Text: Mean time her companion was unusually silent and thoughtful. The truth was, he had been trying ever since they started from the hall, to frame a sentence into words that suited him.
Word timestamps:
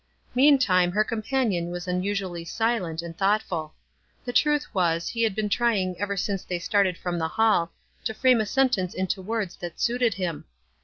Mean 0.33 0.57
time 0.57 0.93
her 0.93 1.03
companion 1.03 1.69
was 1.69 1.87
unusually 1.87 2.43
silent 2.43 3.03
and 3.03 3.15
thoughtful. 3.15 3.75
The 4.25 4.33
truth 4.33 4.65
was, 4.73 5.07
he 5.09 5.21
had 5.21 5.35
been 5.35 5.47
trying 5.47 5.95
ever 5.99 6.17
since 6.17 6.43
they 6.43 6.57
started 6.57 6.97
from 6.97 7.19
the 7.19 7.27
hall, 7.27 7.71
to 8.05 8.15
frame 8.15 8.41
a 8.41 8.47
sentence 8.47 8.95
into 8.95 9.21
words 9.21 9.57
that 9.57 9.79
suited 9.79 10.15
him. 10.15 10.45